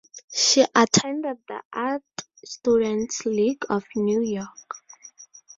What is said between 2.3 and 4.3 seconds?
Students League of New